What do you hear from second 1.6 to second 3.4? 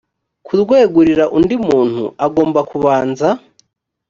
muntu agomba kubanza